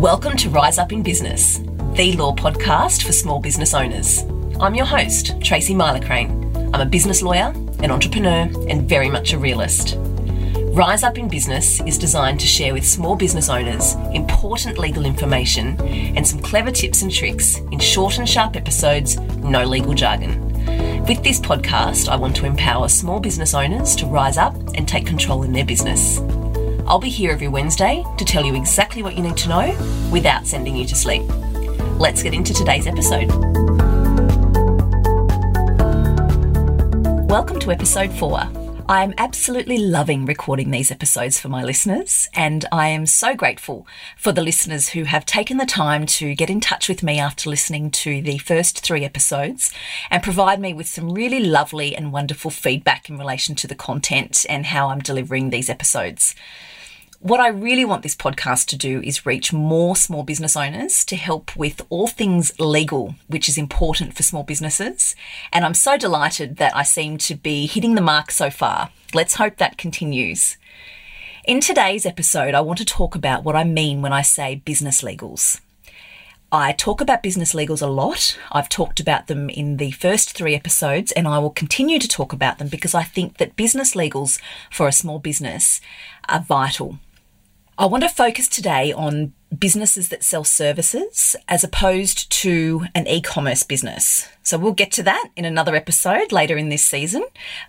Welcome 0.00 0.38
to 0.38 0.48
Rise 0.48 0.78
Up 0.78 0.94
in 0.94 1.02
Business, 1.02 1.58
the 1.92 2.14
law 2.16 2.34
podcast 2.34 3.04
for 3.04 3.12
small 3.12 3.38
business 3.38 3.74
owners. 3.74 4.22
I'm 4.58 4.74
your 4.74 4.86
host, 4.86 5.38
Tracy 5.42 5.74
Milacrane. 5.74 6.70
I'm 6.72 6.80
a 6.80 6.86
business 6.86 7.20
lawyer, 7.20 7.52
an 7.80 7.90
entrepreneur, 7.90 8.50
and 8.70 8.88
very 8.88 9.10
much 9.10 9.34
a 9.34 9.38
realist. 9.38 9.96
Rise 10.72 11.02
Up 11.02 11.18
in 11.18 11.28
Business 11.28 11.82
is 11.82 11.98
designed 11.98 12.40
to 12.40 12.46
share 12.46 12.72
with 12.72 12.86
small 12.86 13.14
business 13.14 13.50
owners 13.50 13.92
important 14.14 14.78
legal 14.78 15.04
information 15.04 15.78
and 15.82 16.26
some 16.26 16.40
clever 16.40 16.70
tips 16.70 17.02
and 17.02 17.12
tricks 17.12 17.58
in 17.70 17.78
short 17.78 18.16
and 18.16 18.26
sharp 18.26 18.56
episodes, 18.56 19.18
no 19.40 19.66
legal 19.66 19.92
jargon. 19.92 21.04
With 21.04 21.22
this 21.22 21.38
podcast, 21.38 22.08
I 22.08 22.16
want 22.16 22.34
to 22.36 22.46
empower 22.46 22.88
small 22.88 23.20
business 23.20 23.52
owners 23.52 23.94
to 23.96 24.06
rise 24.06 24.38
up 24.38 24.56
and 24.76 24.88
take 24.88 25.06
control 25.06 25.42
in 25.42 25.52
their 25.52 25.66
business. 25.66 26.20
I'll 26.90 26.98
be 26.98 27.08
here 27.08 27.30
every 27.30 27.46
Wednesday 27.46 28.04
to 28.18 28.24
tell 28.24 28.44
you 28.44 28.56
exactly 28.56 29.04
what 29.04 29.16
you 29.16 29.22
need 29.22 29.36
to 29.36 29.48
know 29.48 30.08
without 30.10 30.44
sending 30.44 30.74
you 30.74 30.84
to 30.86 30.96
sleep. 30.96 31.22
Let's 32.00 32.20
get 32.20 32.34
into 32.34 32.52
today's 32.52 32.88
episode. 32.88 33.28
Welcome 37.30 37.60
to 37.60 37.70
episode 37.70 38.12
four. 38.12 38.40
I 38.88 39.04
am 39.04 39.14
absolutely 39.18 39.78
loving 39.78 40.26
recording 40.26 40.72
these 40.72 40.90
episodes 40.90 41.38
for 41.38 41.48
my 41.48 41.62
listeners, 41.62 42.28
and 42.34 42.64
I 42.72 42.88
am 42.88 43.06
so 43.06 43.36
grateful 43.36 43.86
for 44.16 44.32
the 44.32 44.42
listeners 44.42 44.88
who 44.88 45.04
have 45.04 45.24
taken 45.24 45.58
the 45.58 45.66
time 45.66 46.06
to 46.06 46.34
get 46.34 46.50
in 46.50 46.58
touch 46.58 46.88
with 46.88 47.04
me 47.04 47.20
after 47.20 47.48
listening 47.48 47.92
to 47.92 48.20
the 48.20 48.38
first 48.38 48.80
three 48.80 49.04
episodes 49.04 49.72
and 50.10 50.24
provide 50.24 50.58
me 50.58 50.74
with 50.74 50.88
some 50.88 51.12
really 51.12 51.38
lovely 51.38 51.94
and 51.94 52.12
wonderful 52.12 52.50
feedback 52.50 53.08
in 53.08 53.16
relation 53.16 53.54
to 53.54 53.68
the 53.68 53.76
content 53.76 54.44
and 54.48 54.66
how 54.66 54.88
I'm 54.88 54.98
delivering 54.98 55.50
these 55.50 55.70
episodes. 55.70 56.34
What 57.22 57.38
I 57.38 57.48
really 57.48 57.84
want 57.84 58.02
this 58.02 58.16
podcast 58.16 58.64
to 58.68 58.78
do 58.78 59.02
is 59.02 59.26
reach 59.26 59.52
more 59.52 59.94
small 59.94 60.22
business 60.22 60.56
owners 60.56 61.04
to 61.04 61.16
help 61.16 61.54
with 61.54 61.84
all 61.90 62.06
things 62.06 62.58
legal, 62.58 63.14
which 63.28 63.46
is 63.46 63.58
important 63.58 64.14
for 64.14 64.22
small 64.22 64.42
businesses. 64.42 65.14
And 65.52 65.62
I'm 65.62 65.74
so 65.74 65.98
delighted 65.98 66.56
that 66.56 66.74
I 66.74 66.82
seem 66.82 67.18
to 67.18 67.34
be 67.34 67.66
hitting 67.66 67.94
the 67.94 68.00
mark 68.00 68.30
so 68.30 68.48
far. 68.48 68.90
Let's 69.12 69.34
hope 69.34 69.58
that 69.58 69.76
continues. 69.76 70.56
In 71.44 71.60
today's 71.60 72.06
episode, 72.06 72.54
I 72.54 72.62
want 72.62 72.78
to 72.78 72.86
talk 72.86 73.14
about 73.14 73.44
what 73.44 73.54
I 73.54 73.64
mean 73.64 74.00
when 74.00 74.14
I 74.14 74.22
say 74.22 74.54
business 74.54 75.02
legals. 75.02 75.60
I 76.50 76.72
talk 76.72 77.02
about 77.02 77.22
business 77.22 77.52
legals 77.52 77.82
a 77.82 77.86
lot. 77.86 78.38
I've 78.50 78.70
talked 78.70 78.98
about 78.98 79.26
them 79.26 79.50
in 79.50 79.76
the 79.76 79.90
first 79.90 80.32
three 80.32 80.54
episodes, 80.54 81.12
and 81.12 81.28
I 81.28 81.38
will 81.38 81.50
continue 81.50 81.98
to 81.98 82.08
talk 82.08 82.32
about 82.32 82.56
them 82.56 82.68
because 82.68 82.94
I 82.94 83.02
think 83.02 83.36
that 83.36 83.56
business 83.56 83.94
legals 83.94 84.40
for 84.70 84.88
a 84.88 84.92
small 84.92 85.18
business 85.18 85.82
are 86.26 86.40
vital. 86.40 86.98
I 87.80 87.86
want 87.86 88.02
to 88.02 88.10
focus 88.10 88.46
today 88.46 88.92
on 88.92 89.32
businesses 89.58 90.10
that 90.10 90.22
sell 90.22 90.44
services 90.44 91.34
as 91.48 91.64
opposed 91.64 92.30
to 92.42 92.84
an 92.94 93.06
e 93.06 93.22
commerce 93.22 93.62
business. 93.62 94.28
So 94.42 94.58
we'll 94.58 94.74
get 94.74 94.92
to 94.92 95.02
that 95.04 95.30
in 95.34 95.46
another 95.46 95.74
episode 95.74 96.30
later 96.30 96.58
in 96.58 96.68
this 96.68 96.84
season. 96.84 97.24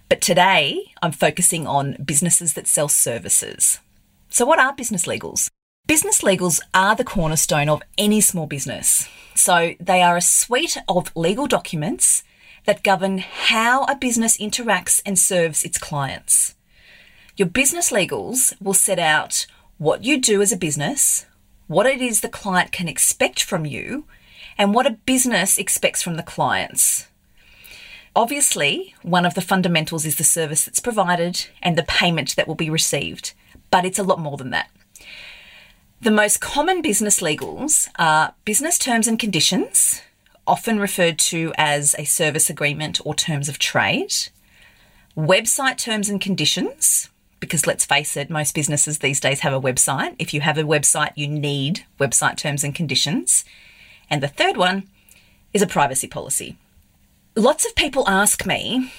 But 0.10 0.20
today 0.20 0.92
I'm 1.02 1.14
focusing 1.14 1.66
on 1.66 1.96
businesses 2.04 2.56
that 2.56 2.68
sell 2.68 2.90
services. 2.90 3.80
So, 4.28 4.46
what 4.46 4.60
are 4.60 4.76
business 4.76 5.06
legals? 5.06 5.48
Business 5.88 6.22
legals 6.24 6.60
are 6.74 6.94
the 6.94 7.06
cornerstone 7.06 7.70
of 7.70 7.82
any 7.98 8.20
small 8.20 8.48
business. 8.48 9.08
So, 9.34 9.76
they 9.80 10.02
are 10.02 10.18
a 10.18 10.22
suite 10.22 10.76
of 10.90 11.16
legal 11.16 11.48
documents 11.48 12.26
that 12.66 12.84
govern 12.84 13.20
how 13.20 13.86
a 13.86 13.96
business 13.96 14.38
interacts 14.38 15.02
and 15.06 15.18
serves 15.18 15.64
its 15.64 15.78
clients. 15.78 16.56
Your 17.38 17.48
business 17.48 17.92
legals 17.92 18.54
will 18.62 18.74
set 18.74 19.00
out 19.00 19.46
what 19.82 20.04
you 20.04 20.22
do 20.22 20.44
as 20.44 20.52
a 20.52 20.58
business, 20.58 21.26
what 21.66 21.88
it 21.88 22.00
is 22.00 22.22
the 22.22 22.30
client 22.30 22.72
can 22.72 22.88
expect 22.88 23.42
from 23.42 23.66
you, 23.66 24.06
and 24.56 24.76
what 24.76 24.86
a 24.86 24.92
business 24.92 25.58
expects 25.58 26.04
from 26.04 26.18
the 26.18 26.22
clients. 26.22 27.08
Obviously, 28.16 28.94
one 29.02 29.26
of 29.26 29.34
the 29.34 29.42
fundamentals 29.42 30.06
is 30.06 30.18
the 30.18 30.24
service 30.24 30.66
that's 30.66 30.80
provided 30.80 31.48
and 31.64 31.76
the 31.76 31.82
payment 31.82 32.36
that 32.36 32.48
will 32.48 32.54
be 32.54 32.70
received, 32.70 33.34
but 33.72 33.84
it's 33.84 33.98
a 33.98 34.04
lot 34.04 34.20
more 34.20 34.38
than 34.38 34.52
that. 34.52 34.70
The 36.00 36.12
most 36.12 36.42
common 36.42 36.84
business 36.84 37.20
legals 37.20 37.90
are 37.98 38.36
business 38.46 38.78
terms 38.78 39.08
and 39.08 39.18
conditions, 39.18 40.04
often 40.46 40.78
referred 40.78 41.18
to 41.18 41.54
as 41.58 41.96
a 41.98 42.04
service 42.04 42.52
agreement 42.52 43.02
or 43.04 43.16
terms 43.16 43.50
of 43.50 43.58
trade, 43.58 44.14
website 45.18 45.78
terms 45.78 46.08
and 46.08 46.22
conditions, 46.22 47.10
because 47.42 47.68
let's 47.68 47.84
face 47.84 48.16
it, 48.16 48.30
most 48.30 48.56
businesses 48.56 49.00
these 49.00 49.20
days 49.20 49.42
have 49.42 49.52
a 49.52 49.60
website. 49.60 50.16
If 50.18 50.34
you 50.34 50.40
have 50.40 50.58
a 50.58 50.64
website, 50.64 51.12
you 51.16 51.28
need 51.28 51.86
website 52.00 52.38
terms 52.38 52.64
and 52.64 52.74
conditions. 52.74 53.44
And 54.10 54.24
the 54.24 54.30
third 54.30 54.56
one 54.56 54.88
is 55.52 55.62
a 55.62 55.68
privacy 55.68 56.08
policy. 56.08 56.58
Lots 57.36 57.66
of 57.66 57.76
people 57.76 58.08
ask 58.08 58.46
me, 58.46 58.94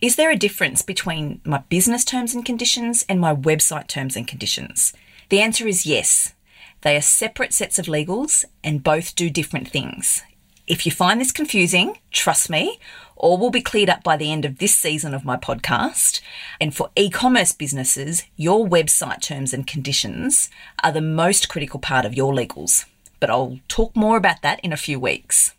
is 0.00 0.16
there 0.16 0.30
a 0.30 0.36
difference 0.36 0.80
between 0.80 1.42
my 1.44 1.58
business 1.68 2.04
terms 2.04 2.34
and 2.34 2.44
conditions 2.44 3.04
and 3.08 3.20
my 3.20 3.34
website 3.34 3.86
terms 3.86 4.16
and 4.16 4.26
conditions? 4.26 4.94
The 5.28 5.40
answer 5.40 5.66
is 5.66 5.84
yes. 5.84 6.34
They 6.82 6.96
are 6.96 7.02
separate 7.02 7.52
sets 7.52 7.78
of 7.78 7.86
legals 7.86 8.44
and 8.64 8.82
both 8.82 9.14
do 9.14 9.28
different 9.28 9.68
things. 9.68 10.22
If 10.70 10.86
you 10.86 10.92
find 10.92 11.20
this 11.20 11.32
confusing, 11.32 11.98
trust 12.12 12.48
me, 12.48 12.78
all 13.16 13.38
will 13.38 13.50
be 13.50 13.60
cleared 13.60 13.90
up 13.90 14.04
by 14.04 14.16
the 14.16 14.30
end 14.30 14.44
of 14.44 14.58
this 14.58 14.72
season 14.72 15.14
of 15.14 15.24
my 15.24 15.36
podcast. 15.36 16.20
And 16.60 16.72
for 16.72 16.90
e 16.94 17.10
commerce 17.10 17.50
businesses, 17.50 18.22
your 18.36 18.68
website 18.68 19.20
terms 19.20 19.52
and 19.52 19.66
conditions 19.66 20.48
are 20.84 20.92
the 20.92 21.00
most 21.00 21.48
critical 21.48 21.80
part 21.80 22.06
of 22.06 22.14
your 22.14 22.32
legals. 22.32 22.84
But 23.18 23.30
I'll 23.30 23.58
talk 23.66 23.96
more 23.96 24.16
about 24.16 24.42
that 24.42 24.60
in 24.60 24.72
a 24.72 24.76
few 24.76 25.00
weeks. 25.00 25.54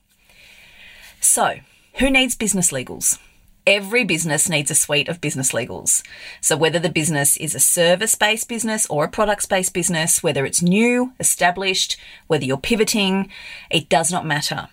So, 1.19 1.55
who 1.95 2.09
needs 2.09 2.37
business 2.37 2.71
legals? 2.71 3.19
Every 3.67 4.05
business 4.05 4.47
needs 4.47 4.71
a 4.71 4.75
suite 4.75 5.09
of 5.09 5.19
business 5.19 5.51
legals. 5.51 6.03
So, 6.39 6.55
whether 6.55 6.79
the 6.79 6.87
business 6.89 7.35
is 7.35 7.53
a 7.53 7.59
service 7.59 8.15
based 8.15 8.47
business 8.47 8.87
or 8.87 9.03
a 9.03 9.09
products 9.09 9.45
based 9.45 9.73
business, 9.73 10.23
whether 10.23 10.45
it's 10.45 10.61
new, 10.61 11.11
established, 11.19 11.97
whether 12.27 12.45
you're 12.45 12.55
pivoting, 12.55 13.29
it 13.69 13.89
does 13.89 14.09
not 14.09 14.25
matter. 14.25 14.69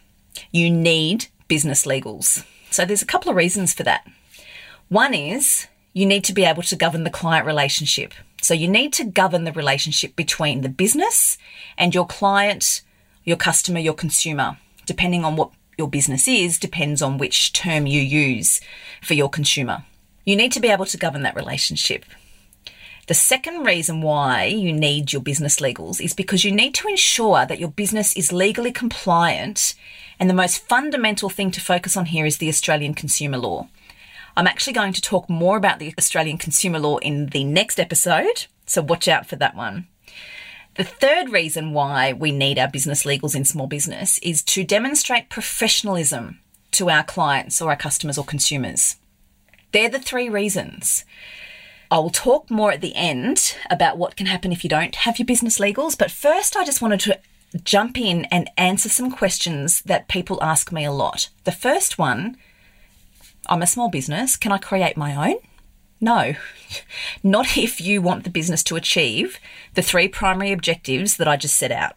You 0.51 0.71
need 0.71 1.27
business 1.49 1.87
legals. 1.87 2.45
So 2.71 2.85
there's 2.85 3.03
a 3.03 3.07
couple 3.07 3.31
of 3.31 3.37
reasons 3.37 3.75
for 3.75 3.83
that. 3.85 4.07
One 4.89 5.15
is 5.15 5.67
you 5.93 6.07
need 6.07 6.25
to 6.25 6.33
be 6.33 6.45
able 6.45 6.63
to 6.63 6.77
govern 6.77 7.05
the 7.05 7.11
client 7.11 7.47
relationship. 7.47 8.15
So 8.41 8.55
you 8.55 8.69
need 8.69 8.93
to 8.95 9.05
govern 9.05 9.45
the 9.45 9.53
relationship 9.53 10.15
between 10.15 10.61
the 10.61 10.69
business 10.69 11.39
and 11.77 11.95
your 11.95 12.07
client, 12.07 12.83
your 13.25 13.37
customer, 13.37 13.81
your 13.81 13.95
consumer. 13.95 14.59
Depending 14.87 15.25
on 15.25 15.37
what 15.37 15.51
your 15.77 15.89
business 15.89 16.29
is, 16.29 16.59
depends 16.59 17.03
on 17.03 17.19
which 17.19 17.53
term 17.53 17.87
you 17.87 18.01
use 18.01 18.61
for 19.03 19.15
your 19.15 19.29
consumer. 19.29 19.85
You 20.25 20.37
need 20.37 20.53
to 20.53 20.61
be 20.61 20.69
able 20.69 20.87
to 20.87 20.97
govern 20.97 21.23
that 21.23 21.37
relationship. 21.37 22.05
The 23.07 23.15
second 23.15 23.65
reason 23.65 24.03
why 24.03 24.45
you 24.45 24.71
need 24.73 25.13
your 25.13 25.23
business 25.23 25.61
legals 25.61 26.01
is 26.01 26.13
because 26.13 26.45
you 26.45 26.53
need 26.53 26.75
to 26.75 26.89
ensure 26.89 27.47
that 27.47 27.59
your 27.59 27.71
business 27.71 28.15
is 28.15 28.33
legally 28.33 28.71
compliant. 28.71 29.75
And 30.21 30.29
the 30.29 30.35
most 30.35 30.67
fundamental 30.67 31.31
thing 31.31 31.51
to 31.53 31.61
focus 31.61 31.97
on 31.97 32.07
here 32.07 32.27
is 32.27 32.39
the 32.39 32.49
Australian 32.49 32.95
consumer 32.95 33.39
law. 33.39 33.69
I'm 34.37 34.47
actually 34.47 34.73
going 34.73 34.93
to 34.93 35.01
talk 35.01 35.29
more 35.29 35.57
about 35.57 35.79
the 35.79 35.95
Australian 35.99 36.39
consumer 36.39 36.79
law 36.79 36.99
in 36.99 37.27
the 37.27 37.45
next 37.45 37.81
episode, 37.81 38.47
so 38.67 38.83
watch 38.83 39.09
out 39.09 39.27
for 39.27 39.37
that 39.37 39.57
one. 39.57 39.89
The 40.77 40.85
third 40.85 41.31
reason 41.31 41.73
why 41.73 42.13
we 42.13 42.31
need 42.31 42.59
our 42.59 42.69
business 42.69 43.05
legals 43.05 43.35
in 43.35 43.45
small 43.45 43.67
business 43.67 44.19
is 44.19 44.43
to 44.45 44.63
demonstrate 44.63 45.29
professionalism 45.29 46.39
to 46.73 46.89
our 46.89 47.03
clients 47.03 47.61
or 47.61 47.71
our 47.71 47.77
customers 47.77 48.17
or 48.17 48.25
consumers. 48.25 48.97
They're 49.73 49.89
the 49.89 49.99
three 49.99 50.29
reasons. 50.29 51.05
I 51.91 51.99
will 51.99 52.11
talk 52.11 52.51
more 52.51 52.71
at 52.71 52.81
the 52.81 52.95
end 52.95 53.57
about 53.71 53.99
what 53.99 54.15
can 54.15 54.27
happen 54.27 54.53
if 54.53 54.63
you 54.63 54.71
don't 54.71 54.95
have 54.95 55.19
your 55.19 55.27
business 55.27 55.59
legals. 55.59 55.99
But 55.99 56.11
first, 56.11 56.57
I 56.57 56.65
just 56.65 56.83
wanted 56.83 57.01
to 57.01 57.19
jump 57.65 57.99
in 57.99 58.25
and 58.27 58.51
answer 58.57 58.89
some 58.89 59.11
questions 59.11 59.83
that 59.83 60.09
people 60.09 60.43
ask 60.43 60.73
me 60.73 60.85
a 60.85 60.93
lot. 60.93 61.29
The 61.45 61.53
first 61.53 61.99
one 61.99 62.37
I'm 63.51 63.63
a 63.63 63.67
small 63.67 63.89
business. 63.89 64.37
Can 64.37 64.53
I 64.53 64.59
create 64.59 64.97
my 64.97 65.31
own? 65.31 65.39
No, 66.01 66.35
not 67.23 67.57
if 67.57 67.81
you 67.81 68.03
want 68.03 68.25
the 68.25 68.31
business 68.31 68.63
to 68.65 68.77
achieve 68.77 69.39
the 69.75 69.83
three 69.83 70.07
primary 70.07 70.53
objectives 70.53 71.17
that 71.17 71.27
I 71.27 71.37
just 71.37 71.57
set 71.57 71.73
out 71.73 71.97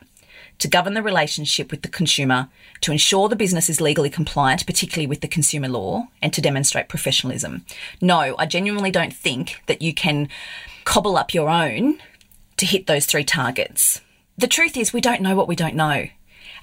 to 0.62 0.68
govern 0.68 0.94
the 0.94 1.02
relationship 1.02 1.72
with 1.72 1.82
the 1.82 1.88
consumer, 1.88 2.48
to 2.82 2.92
ensure 2.92 3.28
the 3.28 3.36
business 3.36 3.68
is 3.68 3.82
legally 3.82 4.12
compliant, 4.12 4.64
particularly 4.68 5.08
with 5.08 5.22
the 5.22 5.28
consumer 5.28 5.68
law, 5.68 6.08
and 6.22 6.32
to 6.34 6.42
demonstrate 6.42 6.88
professionalism. 6.88 7.66
No, 8.00 8.36
I 8.38 8.46
genuinely 8.46 8.92
don't 8.92 9.12
think 9.14 9.60
that 9.66 9.82
you 9.82 9.92
can 9.92 10.30
cobble 10.86 11.18
up 11.18 11.34
your 11.34 11.50
own 11.50 11.98
to 12.58 12.66
hit 12.68 12.86
those 12.86 13.08
three 13.08 13.24
targets. 13.24 14.02
The 14.42 14.48
truth 14.48 14.76
is, 14.76 14.92
we 14.92 15.02
don't 15.02 15.22
know 15.22 15.36
what 15.36 15.48
we 15.48 15.56
don't 15.56 15.76
know. 15.76 16.08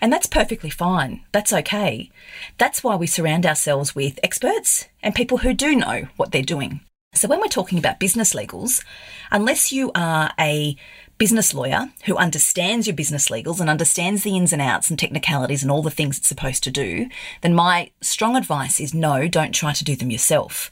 And 0.01 0.13
that's 0.13 0.27
perfectly 0.27 0.69
fine. 0.69 1.23
That's 1.31 1.53
okay. 1.53 2.11
That's 2.59 2.83
why 2.83 2.97
we 2.97 3.07
surround 3.07 3.47
ourselves 3.47 3.95
with 3.95 4.19
experts 4.21 4.89
and 5.01 5.15
people 5.15 5.39
who 5.39 5.55
do 5.55 5.77
know 5.77 6.09
what 6.17 6.33
they're 6.33 6.43
doing. 6.43 6.81
So, 7.15 7.29
when 7.29 7.39
we're 7.39 7.47
talking 7.47 7.79
about 7.79 8.01
business 8.01 8.35
legals, 8.35 8.85
unless 9.31 9.71
you 9.71 9.93
are 9.95 10.33
a 10.41 10.77
business 11.19 11.55
lawyer 11.55 11.93
who 12.07 12.17
understands 12.17 12.89
your 12.89 12.97
business 12.97 13.29
legals 13.29 13.61
and 13.61 13.71
understands 13.71 14.25
the 14.25 14.37
ins 14.37 14.53
and 14.53 14.61
outs 14.61 14.91
and 14.91 14.99
technicalities 14.99 15.63
and 15.63 15.71
all 15.71 15.83
the 15.83 15.89
things 15.89 16.19
it's 16.19 16.27
supposed 16.27 16.65
to 16.65 16.73
do, 16.73 17.09
then 17.43 17.55
my 17.55 17.93
strong 18.01 18.35
advice 18.35 18.81
is 18.81 18.93
no, 18.93 19.29
don't 19.29 19.53
try 19.53 19.73
to 19.73 19.85
do 19.85 19.95
them 19.95 20.11
yourself. 20.11 20.69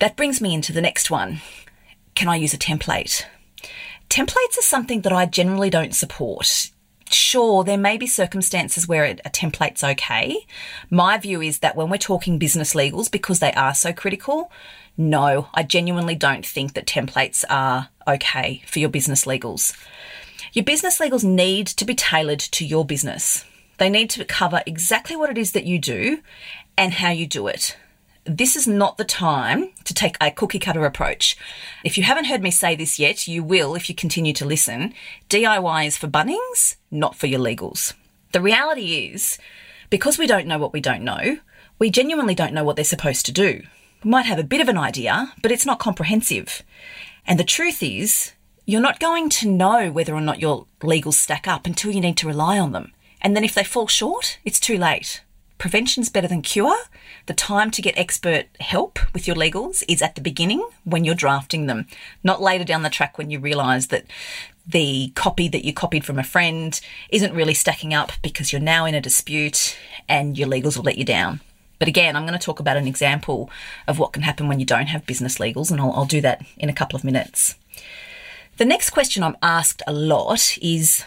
That 0.00 0.18
brings 0.18 0.42
me 0.42 0.52
into 0.52 0.74
the 0.74 0.82
next 0.82 1.10
one. 1.10 1.40
Can 2.14 2.28
I 2.28 2.36
use 2.36 2.52
a 2.52 2.58
template? 2.58 3.24
Templates 4.08 4.58
are 4.58 4.62
something 4.62 5.02
that 5.02 5.12
I 5.12 5.26
generally 5.26 5.70
don't 5.70 5.94
support. 5.94 6.70
Sure, 7.10 7.64
there 7.64 7.78
may 7.78 7.96
be 7.96 8.06
circumstances 8.06 8.86
where 8.86 9.04
a 9.04 9.14
template's 9.30 9.84
okay. 9.84 10.46
My 10.90 11.18
view 11.18 11.40
is 11.40 11.60
that 11.60 11.76
when 11.76 11.88
we're 11.88 11.98
talking 11.98 12.38
business 12.38 12.74
legals, 12.74 13.10
because 13.10 13.38
they 13.38 13.52
are 13.52 13.74
so 13.74 13.92
critical, 13.92 14.50
no, 14.96 15.48
I 15.54 15.62
genuinely 15.62 16.14
don't 16.14 16.44
think 16.44 16.74
that 16.74 16.86
templates 16.86 17.44
are 17.48 17.88
okay 18.06 18.62
for 18.66 18.78
your 18.78 18.88
business 18.88 19.24
legals. 19.24 19.76
Your 20.52 20.64
business 20.64 20.98
legals 20.98 21.24
need 21.24 21.66
to 21.68 21.84
be 21.84 21.94
tailored 21.94 22.40
to 22.40 22.66
your 22.66 22.84
business. 22.84 23.44
They 23.78 23.90
need 23.90 24.10
to 24.10 24.24
cover 24.24 24.62
exactly 24.66 25.16
what 25.16 25.30
it 25.30 25.38
is 25.38 25.52
that 25.52 25.66
you 25.66 25.78
do 25.78 26.20
and 26.76 26.94
how 26.94 27.10
you 27.10 27.26
do 27.26 27.46
it 27.46 27.76
this 28.24 28.56
is 28.56 28.66
not 28.66 28.98
the 28.98 29.04
time 29.04 29.70
to 29.84 29.94
take 29.94 30.16
a 30.20 30.30
cookie 30.30 30.58
cutter 30.58 30.84
approach. 30.84 31.36
If 31.84 31.96
you 31.96 32.04
haven't 32.04 32.26
heard 32.26 32.42
me 32.42 32.50
say 32.50 32.76
this 32.76 32.98
yet, 32.98 33.26
you 33.26 33.42
will 33.42 33.74
if 33.74 33.88
you 33.88 33.94
continue 33.94 34.32
to 34.34 34.44
listen. 34.44 34.94
DIY 35.28 35.86
is 35.86 35.96
for 35.96 36.08
Bunnings, 36.08 36.76
not 36.90 37.16
for 37.16 37.26
your 37.26 37.40
legals. 37.40 37.94
The 38.32 38.40
reality 38.40 39.10
is, 39.12 39.38
because 39.90 40.18
we 40.18 40.26
don't 40.26 40.46
know 40.46 40.58
what 40.58 40.72
we 40.72 40.80
don't 40.80 41.02
know, 41.02 41.38
we 41.78 41.90
genuinely 41.90 42.34
don't 42.34 42.52
know 42.52 42.64
what 42.64 42.76
they're 42.76 42.84
supposed 42.84 43.24
to 43.26 43.32
do. 43.32 43.62
We 44.04 44.10
might 44.10 44.26
have 44.26 44.38
a 44.38 44.44
bit 44.44 44.60
of 44.60 44.68
an 44.68 44.78
idea, 44.78 45.32
but 45.42 45.52
it's 45.52 45.66
not 45.66 45.78
comprehensive. 45.78 46.62
And 47.26 47.38
the 47.38 47.44
truth 47.44 47.82
is, 47.82 48.32
you're 48.66 48.80
not 48.80 49.00
going 49.00 49.30
to 49.30 49.48
know 49.48 49.90
whether 49.90 50.14
or 50.14 50.20
not 50.20 50.40
your 50.40 50.66
legals 50.80 51.14
stack 51.14 51.48
up 51.48 51.66
until 51.66 51.90
you 51.90 52.00
need 52.00 52.16
to 52.18 52.26
rely 52.26 52.58
on 52.58 52.72
them. 52.72 52.92
And 53.22 53.34
then 53.34 53.44
if 53.44 53.54
they 53.54 53.64
fall 53.64 53.86
short, 53.86 54.38
it's 54.44 54.60
too 54.60 54.76
late 54.76 55.22
prevention's 55.58 56.08
better 56.08 56.28
than 56.28 56.42
cure. 56.42 56.76
The 57.26 57.34
time 57.34 57.70
to 57.72 57.82
get 57.82 57.98
expert 57.98 58.46
help 58.60 58.98
with 59.12 59.26
your 59.26 59.36
legals 59.36 59.82
is 59.88 60.00
at 60.00 60.14
the 60.14 60.20
beginning 60.20 60.66
when 60.84 61.04
you're 61.04 61.14
drafting 61.14 61.66
them, 61.66 61.86
not 62.22 62.40
later 62.40 62.64
down 62.64 62.82
the 62.82 62.90
track 62.90 63.18
when 63.18 63.30
you 63.30 63.38
realise 63.38 63.86
that 63.88 64.06
the 64.66 65.12
copy 65.14 65.48
that 65.48 65.64
you 65.64 65.72
copied 65.72 66.04
from 66.04 66.18
a 66.18 66.24
friend 66.24 66.80
isn't 67.10 67.34
really 67.34 67.54
stacking 67.54 67.94
up 67.94 68.12
because 68.22 68.52
you're 68.52 68.60
now 68.60 68.84
in 68.84 68.94
a 68.94 69.00
dispute 69.00 69.76
and 70.08 70.38
your 70.38 70.48
legals 70.48 70.76
will 70.76 70.84
let 70.84 70.98
you 70.98 71.04
down. 71.04 71.40
But 71.78 71.88
again, 71.88 72.16
I'm 72.16 72.26
going 72.26 72.38
to 72.38 72.44
talk 72.44 72.60
about 72.60 72.76
an 72.76 72.86
example 72.86 73.50
of 73.86 73.98
what 73.98 74.12
can 74.12 74.22
happen 74.22 74.48
when 74.48 74.58
you 74.60 74.66
don't 74.66 74.88
have 74.88 75.06
business 75.06 75.38
legals, 75.38 75.70
and 75.70 75.80
I'll, 75.80 75.92
I'll 75.92 76.04
do 76.04 76.20
that 76.22 76.44
in 76.56 76.68
a 76.68 76.74
couple 76.74 76.96
of 76.96 77.04
minutes. 77.04 77.54
The 78.56 78.64
next 78.64 78.90
question 78.90 79.22
I'm 79.22 79.36
asked 79.42 79.82
a 79.86 79.92
lot 79.92 80.58
is 80.60 81.04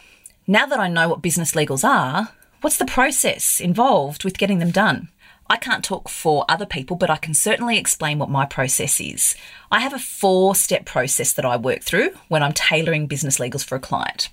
now 0.48 0.66
that 0.66 0.80
I 0.80 0.88
know 0.88 1.10
what 1.10 1.22
business 1.22 1.52
legals 1.52 1.84
are, 1.84 2.30
What's 2.62 2.78
the 2.78 2.86
process 2.86 3.60
involved 3.60 4.24
with 4.24 4.38
getting 4.38 4.60
them 4.60 4.70
done? 4.70 5.10
I 5.50 5.58
can't 5.58 5.84
talk 5.84 6.08
for 6.08 6.46
other 6.48 6.68
people, 6.68 6.96
but 6.96 7.10
I 7.10 7.16
can 7.16 7.34
certainly 7.34 7.80
explain 7.80 8.20
what 8.20 8.30
my 8.30 8.46
process 8.46 9.02
is. 9.02 9.36
I 9.72 9.80
have 9.80 9.96
a 9.96 10.00
four 10.00 10.54
step 10.54 10.86
process 10.86 11.34
that 11.34 11.44
I 11.44 11.58
work 11.58 11.82
through 11.82 12.12
when 12.28 12.44
I'm 12.44 12.54
tailoring 12.54 13.08
business 13.08 13.40
legals 13.40 13.66
for 13.66 13.76
a 13.76 13.80
client. 13.80 14.30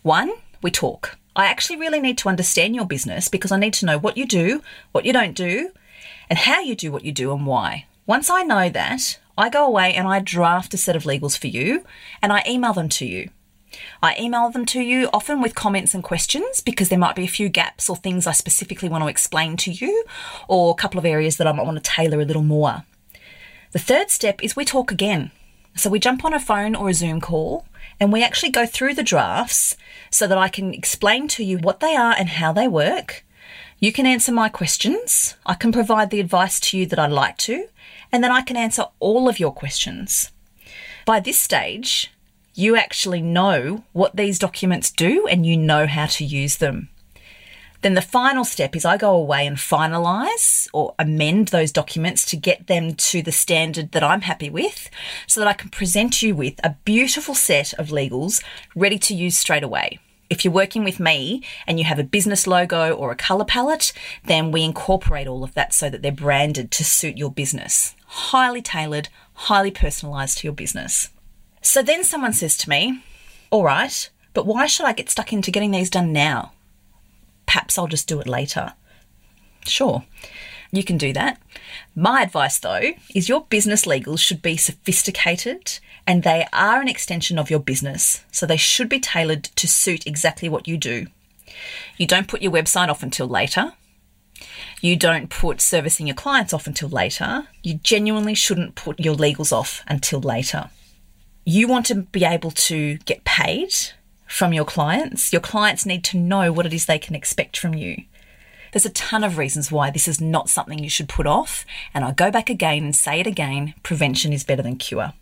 One, 0.00 0.32
we 0.62 0.70
talk. 0.70 1.18
I 1.36 1.48
actually 1.48 1.76
really 1.78 2.00
need 2.00 2.16
to 2.18 2.30
understand 2.30 2.74
your 2.74 2.86
business 2.86 3.28
because 3.28 3.52
I 3.52 3.58
need 3.58 3.74
to 3.74 3.86
know 3.86 3.98
what 3.98 4.16
you 4.16 4.24
do, 4.24 4.62
what 4.92 5.04
you 5.04 5.12
don't 5.12 5.34
do, 5.34 5.70
and 6.30 6.38
how 6.38 6.60
you 6.60 6.74
do 6.74 6.90
what 6.90 7.04
you 7.04 7.12
do 7.12 7.30
and 7.30 7.46
why. 7.46 7.84
Once 8.06 8.30
I 8.30 8.42
know 8.42 8.70
that, 8.70 9.18
I 9.36 9.50
go 9.50 9.66
away 9.66 9.92
and 9.92 10.08
I 10.08 10.20
draft 10.20 10.72
a 10.72 10.78
set 10.78 10.96
of 10.96 11.04
legals 11.04 11.36
for 11.36 11.48
you 11.48 11.84
and 12.22 12.32
I 12.32 12.42
email 12.48 12.72
them 12.72 12.88
to 12.88 13.04
you. 13.04 13.28
I 14.02 14.16
email 14.18 14.50
them 14.50 14.66
to 14.66 14.80
you 14.80 15.08
often 15.12 15.40
with 15.40 15.54
comments 15.54 15.94
and 15.94 16.02
questions 16.02 16.60
because 16.60 16.88
there 16.88 16.98
might 16.98 17.16
be 17.16 17.24
a 17.24 17.28
few 17.28 17.48
gaps 17.48 17.88
or 17.88 17.96
things 17.96 18.26
I 18.26 18.32
specifically 18.32 18.88
want 18.88 19.04
to 19.04 19.08
explain 19.08 19.56
to 19.58 19.70
you, 19.70 20.04
or 20.48 20.70
a 20.70 20.74
couple 20.74 20.98
of 20.98 21.04
areas 21.04 21.36
that 21.36 21.46
I 21.46 21.52
might 21.52 21.66
want 21.66 21.76
to 21.76 21.90
tailor 21.90 22.20
a 22.20 22.24
little 22.24 22.42
more. 22.42 22.84
The 23.72 23.78
third 23.78 24.10
step 24.10 24.42
is 24.42 24.56
we 24.56 24.64
talk 24.64 24.90
again. 24.90 25.30
So 25.76 25.88
we 25.88 26.00
jump 26.00 26.24
on 26.24 26.34
a 26.34 26.40
phone 26.40 26.74
or 26.74 26.88
a 26.88 26.94
Zoom 26.94 27.20
call 27.20 27.66
and 28.00 28.12
we 28.12 28.24
actually 28.24 28.50
go 28.50 28.66
through 28.66 28.94
the 28.94 29.02
drafts 29.02 29.76
so 30.10 30.26
that 30.26 30.38
I 30.38 30.48
can 30.48 30.74
explain 30.74 31.28
to 31.28 31.44
you 31.44 31.58
what 31.58 31.80
they 31.80 31.94
are 31.94 32.14
and 32.18 32.28
how 32.28 32.52
they 32.52 32.66
work. 32.66 33.24
You 33.78 33.92
can 33.92 34.06
answer 34.06 34.32
my 34.32 34.48
questions. 34.48 35.36
I 35.46 35.54
can 35.54 35.70
provide 35.72 36.10
the 36.10 36.20
advice 36.20 36.58
to 36.60 36.78
you 36.78 36.86
that 36.86 36.98
I'd 36.98 37.12
like 37.12 37.38
to, 37.38 37.68
and 38.12 38.22
then 38.22 38.30
I 38.30 38.42
can 38.42 38.56
answer 38.56 38.86
all 38.98 39.28
of 39.28 39.38
your 39.38 39.52
questions. 39.52 40.32
By 41.06 41.20
this 41.20 41.40
stage, 41.40 42.12
you 42.60 42.76
actually 42.76 43.22
know 43.22 43.84
what 43.92 44.16
these 44.16 44.38
documents 44.38 44.90
do 44.90 45.26
and 45.26 45.46
you 45.46 45.56
know 45.56 45.86
how 45.86 46.06
to 46.06 46.24
use 46.24 46.58
them. 46.58 46.90
Then 47.82 47.94
the 47.94 48.02
final 48.02 48.44
step 48.44 48.76
is 48.76 48.84
I 48.84 48.98
go 48.98 49.14
away 49.14 49.46
and 49.46 49.56
finalize 49.56 50.68
or 50.74 50.94
amend 50.98 51.48
those 51.48 51.72
documents 51.72 52.26
to 52.26 52.36
get 52.36 52.66
them 52.66 52.94
to 52.94 53.22
the 53.22 53.32
standard 53.32 53.92
that 53.92 54.04
I'm 54.04 54.20
happy 54.20 54.50
with 54.50 54.90
so 55.26 55.40
that 55.40 55.48
I 55.48 55.54
can 55.54 55.70
present 55.70 56.20
you 56.20 56.34
with 56.34 56.60
a 56.62 56.76
beautiful 56.84 57.34
set 57.34 57.72
of 57.74 57.88
legals 57.88 58.44
ready 58.76 58.98
to 58.98 59.14
use 59.14 59.38
straight 59.38 59.62
away. 59.62 59.98
If 60.28 60.44
you're 60.44 60.52
working 60.52 60.84
with 60.84 61.00
me 61.00 61.42
and 61.66 61.78
you 61.78 61.86
have 61.86 61.98
a 61.98 62.04
business 62.04 62.46
logo 62.46 62.92
or 62.92 63.10
a 63.10 63.16
color 63.16 63.46
palette, 63.46 63.94
then 64.24 64.52
we 64.52 64.62
incorporate 64.62 65.26
all 65.26 65.42
of 65.42 65.54
that 65.54 65.72
so 65.72 65.88
that 65.88 66.02
they're 66.02 66.12
branded 66.12 66.70
to 66.72 66.84
suit 66.84 67.16
your 67.16 67.32
business. 67.32 67.96
Highly 68.06 68.60
tailored, 68.60 69.08
highly 69.32 69.70
personalized 69.70 70.38
to 70.38 70.46
your 70.46 70.54
business. 70.54 71.08
So 71.62 71.82
then 71.82 72.04
someone 72.04 72.32
says 72.32 72.56
to 72.58 72.70
me, 72.70 73.02
All 73.50 73.64
right, 73.64 74.10
but 74.32 74.46
why 74.46 74.66
should 74.66 74.86
I 74.86 74.92
get 74.92 75.10
stuck 75.10 75.32
into 75.32 75.50
getting 75.50 75.72
these 75.72 75.90
done 75.90 76.12
now? 76.12 76.52
Perhaps 77.46 77.76
I'll 77.76 77.86
just 77.86 78.08
do 78.08 78.20
it 78.20 78.26
later. 78.26 78.72
Sure, 79.66 80.04
you 80.72 80.82
can 80.82 80.96
do 80.96 81.12
that. 81.12 81.40
My 81.94 82.22
advice, 82.22 82.58
though, 82.58 82.92
is 83.14 83.28
your 83.28 83.42
business 83.50 83.84
legals 83.84 84.20
should 84.20 84.40
be 84.40 84.56
sophisticated 84.56 85.78
and 86.06 86.22
they 86.22 86.46
are 86.52 86.80
an 86.80 86.88
extension 86.88 87.38
of 87.38 87.50
your 87.50 87.60
business, 87.60 88.24
so 88.32 88.46
they 88.46 88.56
should 88.56 88.88
be 88.88 88.98
tailored 88.98 89.44
to 89.44 89.68
suit 89.68 90.06
exactly 90.06 90.48
what 90.48 90.66
you 90.66 90.78
do. 90.78 91.06
You 91.98 92.06
don't 92.06 92.28
put 92.28 92.40
your 92.40 92.52
website 92.52 92.88
off 92.88 93.02
until 93.02 93.28
later. 93.28 93.74
You 94.80 94.96
don't 94.96 95.28
put 95.28 95.60
servicing 95.60 96.06
your 96.06 96.16
clients 96.16 96.54
off 96.54 96.66
until 96.66 96.88
later. 96.88 97.48
You 97.62 97.74
genuinely 97.74 98.34
shouldn't 98.34 98.76
put 98.76 98.98
your 98.98 99.14
legals 99.14 99.52
off 99.52 99.82
until 99.86 100.20
later 100.20 100.70
you 101.50 101.66
want 101.66 101.86
to 101.86 101.96
be 101.96 102.24
able 102.24 102.52
to 102.52 102.96
get 102.98 103.24
paid 103.24 103.74
from 104.28 104.52
your 104.52 104.64
clients. 104.64 105.32
Your 105.32 105.42
clients 105.42 105.84
need 105.84 106.04
to 106.04 106.16
know 106.16 106.52
what 106.52 106.64
it 106.64 106.72
is 106.72 106.86
they 106.86 106.98
can 106.98 107.16
expect 107.16 107.56
from 107.56 107.74
you. 107.74 108.04
There's 108.72 108.86
a 108.86 108.90
ton 108.90 109.24
of 109.24 109.36
reasons 109.36 109.72
why 109.72 109.90
this 109.90 110.06
is 110.06 110.20
not 110.20 110.48
something 110.48 110.78
you 110.78 110.88
should 110.88 111.08
put 111.08 111.26
off, 111.26 111.66
and 111.92 112.04
I 112.04 112.12
go 112.12 112.30
back 112.30 112.48
again 112.48 112.84
and 112.84 112.94
say 112.94 113.18
it 113.18 113.26
again 113.26 113.74
prevention 113.82 114.32
is 114.32 114.44
better 114.44 114.62
than 114.62 114.76
cure. 114.76 115.12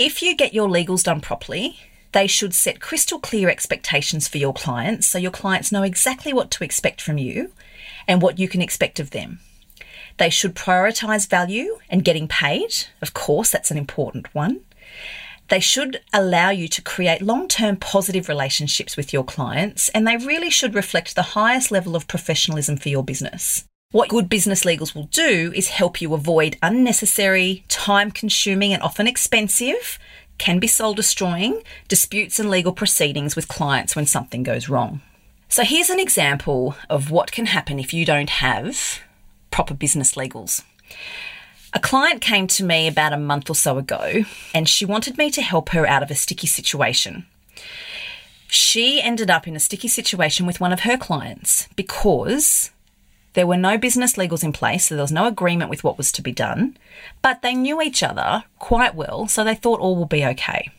If 0.00 0.20
you 0.20 0.34
get 0.34 0.52
your 0.52 0.68
legals 0.68 1.04
done 1.04 1.20
properly, 1.20 1.78
they 2.10 2.26
should 2.26 2.52
set 2.52 2.80
crystal 2.80 3.20
clear 3.20 3.48
expectations 3.48 4.26
for 4.26 4.38
your 4.38 4.52
clients 4.52 5.06
so 5.06 5.18
your 5.18 5.30
clients 5.30 5.70
know 5.70 5.84
exactly 5.84 6.32
what 6.32 6.50
to 6.52 6.64
expect 6.64 7.00
from 7.00 7.18
you 7.18 7.52
and 8.08 8.20
what 8.20 8.40
you 8.40 8.48
can 8.48 8.60
expect 8.60 8.98
of 8.98 9.10
them. 9.10 9.38
They 10.16 10.30
should 10.30 10.56
prioritize 10.56 11.28
value 11.28 11.78
and 11.88 12.04
getting 12.04 12.26
paid. 12.26 12.86
Of 13.00 13.14
course, 13.14 13.50
that's 13.50 13.70
an 13.70 13.78
important 13.78 14.34
one. 14.34 14.60
They 15.48 15.60
should 15.60 16.00
allow 16.12 16.50
you 16.50 16.68
to 16.68 16.82
create 16.82 17.20
long 17.20 17.48
term 17.48 17.76
positive 17.76 18.28
relationships 18.28 18.96
with 18.96 19.12
your 19.12 19.24
clients, 19.24 19.88
and 19.90 20.06
they 20.06 20.16
really 20.16 20.50
should 20.50 20.74
reflect 20.74 21.14
the 21.14 21.34
highest 21.38 21.70
level 21.70 21.94
of 21.94 22.08
professionalism 22.08 22.76
for 22.76 22.88
your 22.88 23.04
business. 23.04 23.64
What 23.90 24.08
good 24.08 24.28
business 24.28 24.64
legals 24.64 24.94
will 24.94 25.04
do 25.04 25.52
is 25.54 25.68
help 25.68 26.00
you 26.00 26.14
avoid 26.14 26.56
unnecessary, 26.62 27.64
time 27.68 28.10
consuming, 28.10 28.72
and 28.72 28.82
often 28.82 29.06
expensive, 29.06 29.98
can 30.38 30.58
be 30.58 30.66
soul 30.66 30.94
destroying 30.94 31.62
disputes 31.86 32.40
and 32.40 32.50
legal 32.50 32.72
proceedings 32.72 33.36
with 33.36 33.46
clients 33.46 33.94
when 33.94 34.06
something 34.06 34.42
goes 34.42 34.68
wrong. 34.68 35.00
So, 35.48 35.62
here's 35.62 35.90
an 35.90 36.00
example 36.00 36.74
of 36.90 37.10
what 37.10 37.30
can 37.30 37.46
happen 37.46 37.78
if 37.78 37.94
you 37.94 38.04
don't 38.04 38.30
have 38.30 39.00
proper 39.50 39.74
business 39.74 40.14
legals. 40.14 40.64
A 41.74 41.80
client 41.80 42.20
came 42.20 42.46
to 42.46 42.64
me 42.64 42.86
about 42.86 43.12
a 43.12 43.18
month 43.18 43.50
or 43.50 43.54
so 43.54 43.78
ago 43.78 44.22
and 44.54 44.68
she 44.68 44.84
wanted 44.84 45.18
me 45.18 45.28
to 45.32 45.42
help 45.42 45.70
her 45.70 45.84
out 45.86 46.04
of 46.04 46.10
a 46.10 46.14
sticky 46.14 46.46
situation. 46.46 47.26
She 48.46 49.02
ended 49.02 49.28
up 49.28 49.48
in 49.48 49.56
a 49.56 49.60
sticky 49.60 49.88
situation 49.88 50.46
with 50.46 50.60
one 50.60 50.72
of 50.72 50.80
her 50.80 50.96
clients 50.96 51.68
because 51.74 52.70
there 53.32 53.48
were 53.48 53.56
no 53.56 53.76
business 53.76 54.12
legals 54.12 54.44
in 54.44 54.52
place, 54.52 54.84
so 54.84 54.94
there 54.94 55.02
was 55.02 55.10
no 55.10 55.26
agreement 55.26 55.68
with 55.68 55.82
what 55.82 55.98
was 55.98 56.12
to 56.12 56.22
be 56.22 56.30
done, 56.30 56.76
but 57.20 57.42
they 57.42 57.54
knew 57.54 57.82
each 57.82 58.04
other 58.04 58.44
quite 58.60 58.94
well, 58.94 59.26
so 59.26 59.42
they 59.42 59.56
thought 59.56 59.80
all 59.80 59.96
will 59.96 60.06
be 60.06 60.24
okay. 60.24 60.70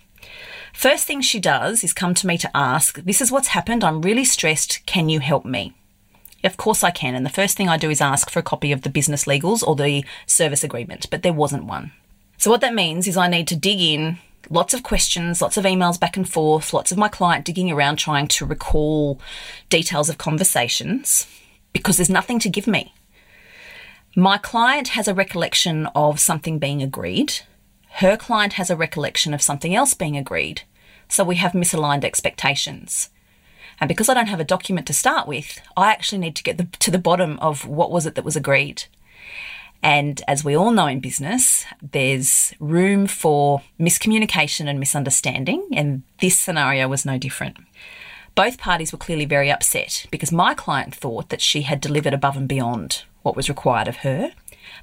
First 0.73 1.05
thing 1.05 1.19
she 1.19 1.41
does 1.41 1.83
is 1.83 1.91
come 1.91 2.13
to 2.13 2.27
me 2.27 2.37
to 2.37 2.55
ask, 2.55 3.03
This 3.03 3.19
is 3.19 3.29
what's 3.31 3.49
happened. 3.49 3.83
I'm 3.83 4.01
really 4.01 4.23
stressed. 4.23 4.85
Can 4.85 5.09
you 5.09 5.19
help 5.19 5.43
me? 5.43 5.73
Of 6.45 6.57
course 6.57 6.83
I 6.83 6.91
can. 6.91 7.15
And 7.15 7.25
the 7.25 7.29
first 7.29 7.57
thing 7.57 7.67
I 7.67 7.77
do 7.77 7.89
is 7.89 8.01
ask 8.01 8.29
for 8.29 8.39
a 8.39 8.43
copy 8.43 8.71
of 8.71 8.83
the 8.83 8.89
business 8.89 9.25
legals 9.25 9.65
or 9.67 9.75
the 9.75 10.05
service 10.27 10.63
agreement, 10.63 11.09
but 11.09 11.23
there 11.23 11.33
wasn't 11.33 11.65
one. 11.65 11.91
So 12.37 12.51
what 12.51 12.61
that 12.61 12.73
means 12.73 13.07
is 13.07 13.17
I 13.17 13.27
need 13.27 13.47
to 13.47 13.55
dig 13.55 13.79
in, 13.81 14.19
lots 14.49 14.73
of 14.73 14.83
questions, 14.83 15.41
lots 15.41 15.57
of 15.57 15.65
emails 15.65 15.99
back 15.99 16.15
and 16.15 16.29
forth, 16.29 16.73
lots 16.73 16.91
of 16.91 16.97
my 16.97 17.07
client 17.07 17.45
digging 17.45 17.71
around 17.71 17.95
trying 17.97 18.27
to 18.27 18.45
recall 18.45 19.19
details 19.69 20.09
of 20.09 20.17
conversations 20.17 21.27
because 21.73 21.97
there's 21.97 22.09
nothing 22.09 22.39
to 22.39 22.49
give 22.49 22.67
me. 22.67 22.93
My 24.15 24.37
client 24.37 24.89
has 24.89 25.07
a 25.07 25.13
recollection 25.13 25.87
of 25.87 26.19
something 26.19 26.59
being 26.59 26.81
agreed. 26.81 27.41
Her 27.95 28.15
client 28.15 28.53
has 28.53 28.69
a 28.69 28.75
recollection 28.75 29.33
of 29.33 29.41
something 29.41 29.75
else 29.75 29.93
being 29.93 30.15
agreed. 30.15 30.61
So 31.07 31.23
we 31.23 31.35
have 31.37 31.53
misaligned 31.53 32.03
expectations. 32.03 33.09
And 33.79 33.87
because 33.87 34.09
I 34.09 34.13
don't 34.13 34.27
have 34.27 34.39
a 34.39 34.45
document 34.45 34.87
to 34.87 34.93
start 34.93 35.27
with, 35.27 35.61
I 35.75 35.91
actually 35.91 36.19
need 36.19 36.35
to 36.35 36.43
get 36.43 36.57
the, 36.57 36.65
to 36.79 36.91
the 36.91 36.97
bottom 36.97 37.37
of 37.39 37.67
what 37.67 37.91
was 37.91 38.05
it 38.05 38.15
that 38.15 38.25
was 38.25 38.35
agreed. 38.35 38.85
And 39.83 40.21
as 40.27 40.43
we 40.43 40.55
all 40.55 40.71
know 40.71 40.87
in 40.87 40.99
business, 40.99 41.65
there's 41.81 42.53
room 42.59 43.05
for 43.05 43.61
miscommunication 43.79 44.67
and 44.67 44.79
misunderstanding, 44.79 45.67
and 45.73 46.01
this 46.21 46.37
scenario 46.37 46.87
was 46.87 47.05
no 47.05 47.17
different. 47.17 47.57
Both 48.33 48.57
parties 48.57 48.91
were 48.91 48.97
clearly 48.97 49.25
very 49.25 49.51
upset 49.51 50.07
because 50.11 50.31
my 50.31 50.53
client 50.53 50.95
thought 50.95 51.29
that 51.29 51.41
she 51.41 51.61
had 51.61 51.81
delivered 51.81 52.13
above 52.13 52.35
and 52.35 52.47
beyond 52.47 53.03
what 53.21 53.35
was 53.35 53.47
required 53.47 53.87
of 53.87 53.97
her, 53.97 54.33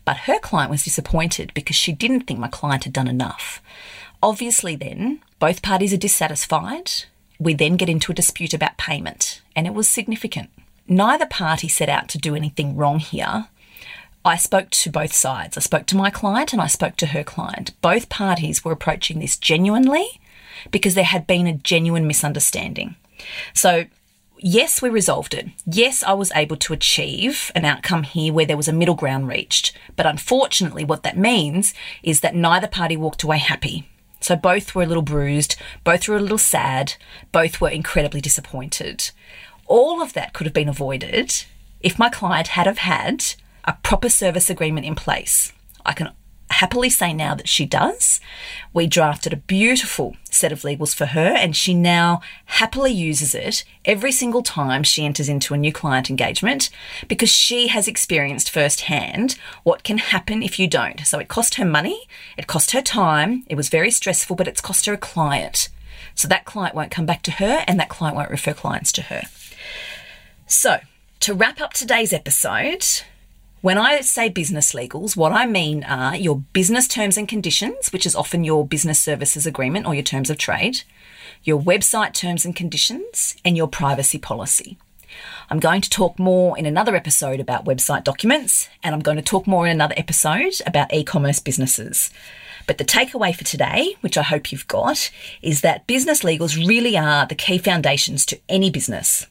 but 0.04 0.18
her 0.18 0.38
client 0.38 0.70
was 0.70 0.84
disappointed 0.84 1.52
because 1.52 1.76
she 1.76 1.92
didn't 1.92 2.22
think 2.22 2.38
my 2.38 2.48
client 2.48 2.84
had 2.84 2.92
done 2.92 3.08
enough. 3.08 3.60
Obviously, 4.22 4.76
then, 4.76 5.20
both 5.38 5.62
parties 5.62 5.92
are 5.92 5.98
dissatisfied. 5.98 6.92
We 7.42 7.54
then 7.54 7.76
get 7.76 7.88
into 7.88 8.12
a 8.12 8.14
dispute 8.14 8.54
about 8.54 8.78
payment, 8.78 9.42
and 9.56 9.66
it 9.66 9.74
was 9.74 9.88
significant. 9.88 10.50
Neither 10.86 11.26
party 11.26 11.66
set 11.66 11.88
out 11.88 12.08
to 12.10 12.18
do 12.18 12.36
anything 12.36 12.76
wrong 12.76 13.00
here. 13.00 13.48
I 14.24 14.36
spoke 14.36 14.70
to 14.70 14.90
both 14.90 15.12
sides. 15.12 15.56
I 15.56 15.60
spoke 15.60 15.86
to 15.86 15.96
my 15.96 16.10
client 16.10 16.52
and 16.52 16.62
I 16.62 16.68
spoke 16.68 16.94
to 16.98 17.06
her 17.06 17.24
client. 17.24 17.72
Both 17.80 18.08
parties 18.08 18.64
were 18.64 18.70
approaching 18.70 19.18
this 19.18 19.36
genuinely 19.36 20.20
because 20.70 20.94
there 20.94 21.02
had 21.02 21.26
been 21.26 21.48
a 21.48 21.54
genuine 21.54 22.06
misunderstanding. 22.06 22.94
So, 23.54 23.86
yes, 24.38 24.80
we 24.80 24.90
resolved 24.90 25.34
it. 25.34 25.48
Yes, 25.66 26.04
I 26.04 26.12
was 26.12 26.30
able 26.36 26.56
to 26.58 26.72
achieve 26.72 27.50
an 27.56 27.64
outcome 27.64 28.04
here 28.04 28.32
where 28.32 28.46
there 28.46 28.56
was 28.56 28.68
a 28.68 28.72
middle 28.72 28.94
ground 28.94 29.26
reached. 29.26 29.76
But 29.96 30.06
unfortunately, 30.06 30.84
what 30.84 31.02
that 31.02 31.18
means 31.18 31.74
is 32.04 32.20
that 32.20 32.36
neither 32.36 32.68
party 32.68 32.96
walked 32.96 33.24
away 33.24 33.38
happy. 33.38 33.88
So 34.22 34.36
both 34.36 34.74
were 34.74 34.84
a 34.84 34.86
little 34.86 35.02
bruised, 35.02 35.56
both 35.84 36.08
were 36.08 36.16
a 36.16 36.20
little 36.20 36.38
sad, 36.38 36.94
both 37.32 37.60
were 37.60 37.68
incredibly 37.68 38.20
disappointed. 38.20 39.10
All 39.66 40.00
of 40.00 40.12
that 40.12 40.32
could 40.32 40.46
have 40.46 40.54
been 40.54 40.68
avoided 40.68 41.44
if 41.80 41.98
my 41.98 42.08
client 42.08 42.48
had 42.48 42.66
have 42.66 42.78
had 42.78 43.24
a 43.64 43.74
proper 43.82 44.08
service 44.08 44.48
agreement 44.48 44.86
in 44.86 44.94
place. 44.94 45.52
I 45.84 45.92
can 45.92 46.10
happily 46.52 46.90
say 46.90 47.12
now 47.12 47.34
that 47.34 47.48
she 47.48 47.66
does. 47.66 48.20
We 48.72 48.86
drafted 48.86 49.32
a 49.32 49.36
beautiful 49.36 50.16
set 50.30 50.52
of 50.52 50.62
legals 50.62 50.94
for 50.94 51.06
her, 51.06 51.34
and 51.36 51.56
she 51.56 51.74
now 51.74 52.20
happily 52.46 52.92
uses 52.92 53.34
it 53.34 53.64
every 53.84 54.12
single 54.12 54.42
time 54.42 54.82
she 54.82 55.04
enters 55.04 55.28
into 55.28 55.54
a 55.54 55.58
new 55.58 55.72
client 55.72 56.08
engagement 56.08 56.70
because 57.08 57.30
she 57.30 57.68
has 57.68 57.88
experienced 57.88 58.50
firsthand 58.50 59.36
what 59.64 59.84
can 59.84 59.98
happen 59.98 60.42
if 60.42 60.58
you 60.58 60.66
don't. 60.68 61.00
So 61.06 61.18
it 61.18 61.28
cost 61.28 61.56
her 61.56 61.64
money, 61.64 62.06
it 62.36 62.46
cost 62.46 62.70
her 62.70 62.82
time, 62.82 63.44
it 63.48 63.56
was 63.56 63.68
very 63.68 63.90
stressful, 63.90 64.36
but 64.36 64.48
it's 64.48 64.60
cost 64.60 64.86
her 64.86 64.94
a 64.94 64.98
client. 64.98 65.68
So 66.14 66.28
that 66.28 66.44
client 66.44 66.74
won't 66.74 66.90
come 66.90 67.06
back 67.06 67.22
to 67.22 67.32
her, 67.32 67.64
and 67.66 67.78
that 67.80 67.88
client 67.88 68.16
won't 68.16 68.30
refer 68.30 68.54
clients 68.54 68.92
to 68.92 69.02
her. 69.02 69.22
So, 70.46 70.80
to 71.20 71.34
wrap 71.34 71.60
up 71.60 71.72
today's 71.72 72.12
episode, 72.12 72.84
when 73.62 73.78
I 73.78 74.00
say 74.00 74.28
business 74.28 74.72
legals, 74.72 75.16
what 75.16 75.30
I 75.30 75.46
mean 75.46 75.84
are 75.84 76.16
your 76.16 76.40
business 76.52 76.88
terms 76.88 77.16
and 77.16 77.28
conditions, 77.28 77.92
which 77.92 78.04
is 78.04 78.16
often 78.16 78.42
your 78.42 78.66
business 78.66 78.98
services 78.98 79.46
agreement 79.46 79.86
or 79.86 79.94
your 79.94 80.02
terms 80.02 80.30
of 80.30 80.36
trade, 80.36 80.82
your 81.44 81.60
website 81.60 82.12
terms 82.12 82.44
and 82.44 82.56
conditions, 82.56 83.36
and 83.44 83.56
your 83.56 83.68
privacy 83.68 84.18
policy. 84.18 84.78
I'm 85.48 85.60
going 85.60 85.80
to 85.80 85.90
talk 85.90 86.18
more 86.18 86.58
in 86.58 86.66
another 86.66 86.96
episode 86.96 87.38
about 87.38 87.64
website 87.64 88.02
documents, 88.02 88.68
and 88.82 88.96
I'm 88.96 89.00
going 89.00 89.16
to 89.16 89.22
talk 89.22 89.46
more 89.46 89.64
in 89.66 89.72
another 89.72 89.94
episode 89.96 90.54
about 90.66 90.92
e 90.92 91.04
commerce 91.04 91.38
businesses. 91.38 92.10
But 92.66 92.78
the 92.78 92.84
takeaway 92.84 93.32
for 93.32 93.44
today, 93.44 93.94
which 94.00 94.18
I 94.18 94.22
hope 94.22 94.50
you've 94.50 94.66
got, 94.66 95.08
is 95.40 95.60
that 95.60 95.86
business 95.86 96.22
legals 96.22 96.56
really 96.56 96.96
are 96.96 97.26
the 97.26 97.36
key 97.36 97.58
foundations 97.58 98.26
to 98.26 98.40
any 98.48 98.70
business. 98.70 99.28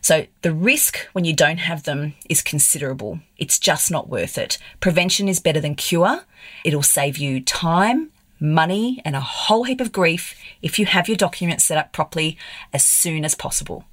So 0.00 0.26
the 0.42 0.52
risk 0.52 0.98
when 1.12 1.24
you 1.24 1.34
don't 1.34 1.58
have 1.58 1.84
them 1.84 2.14
is 2.28 2.42
considerable. 2.42 3.20
It's 3.38 3.58
just 3.58 3.90
not 3.90 4.08
worth 4.08 4.38
it. 4.38 4.58
Prevention 4.80 5.28
is 5.28 5.40
better 5.40 5.60
than 5.60 5.74
cure. 5.74 6.24
It'll 6.64 6.82
save 6.82 7.16
you 7.18 7.40
time, 7.40 8.10
money, 8.40 9.00
and 9.04 9.14
a 9.14 9.20
whole 9.20 9.64
heap 9.64 9.80
of 9.80 9.92
grief 9.92 10.34
if 10.60 10.78
you 10.78 10.86
have 10.86 11.08
your 11.08 11.16
documents 11.16 11.64
set 11.64 11.78
up 11.78 11.92
properly 11.92 12.36
as 12.72 12.84
soon 12.84 13.24
as 13.24 13.34
possible. 13.34 13.84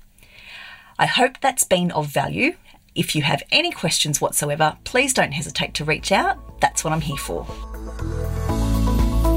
I 0.98 1.05
hope 1.05 1.39
that's 1.39 1.63
been 1.63 1.91
of 1.91 2.08
value. 2.08 2.55
If 2.96 3.15
you 3.15 3.22
have 3.22 3.43
any 3.51 3.72
questions 3.72 4.19
whatsoever, 4.19 4.77
please 4.84 5.13
don't 5.13 5.31
hesitate 5.31 5.74
to 5.75 5.86
reach 5.86 6.12
out. 6.12 6.60
That's 6.60 6.84
what 6.84 6.91
I'm 6.91 7.01
here 7.01 7.17
for. 7.17 7.46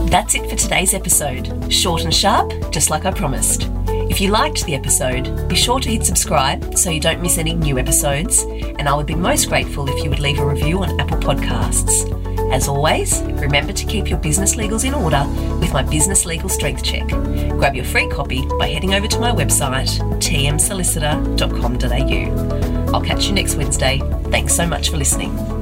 That's 0.08 0.34
it 0.34 0.50
for 0.50 0.56
today's 0.56 0.94
episode. 0.94 1.72
Short 1.72 2.04
and 2.04 2.12
sharp, 2.12 2.72
just 2.72 2.90
like 2.90 3.04
I 3.04 3.12
promised. 3.12 3.70
If 4.12 4.20
you 4.20 4.28
liked 4.28 4.64
the 4.66 4.74
episode, 4.74 5.48
be 5.48 5.56
sure 5.56 5.80
to 5.80 5.88
hit 5.88 6.04
subscribe 6.04 6.76
so 6.76 6.90
you 6.90 7.00
don't 7.00 7.22
miss 7.22 7.38
any 7.38 7.54
new 7.54 7.78
episodes, 7.78 8.42
and 8.42 8.86
I 8.86 8.94
would 8.94 9.06
be 9.06 9.14
most 9.14 9.48
grateful 9.48 9.88
if 9.88 10.04
you 10.04 10.10
would 10.10 10.18
leave 10.18 10.38
a 10.38 10.44
review 10.44 10.82
on 10.82 11.00
Apple 11.00 11.16
Podcasts. 11.16 12.12
As 12.52 12.68
always, 12.68 13.22
remember 13.22 13.72
to 13.72 13.86
keep 13.86 14.10
your 14.10 14.18
business 14.18 14.54
legals 14.54 14.84
in 14.84 14.92
order 14.92 15.24
with 15.60 15.72
my 15.72 15.82
Business 15.82 16.26
Legal 16.26 16.50
Strength 16.50 16.84
Check. 16.84 17.08
Grab 17.08 17.74
your 17.74 17.86
free 17.86 18.06
copy 18.06 18.46
by 18.58 18.68
heading 18.68 18.92
over 18.92 19.08
to 19.08 19.18
my 19.18 19.32
website, 19.32 19.88
tmsolicitor.com.au. 20.20 22.94
I'll 22.94 23.00
catch 23.00 23.28
you 23.28 23.32
next 23.32 23.56
Wednesday. 23.56 24.02
Thanks 24.24 24.54
so 24.54 24.66
much 24.66 24.90
for 24.90 24.98
listening. 24.98 25.61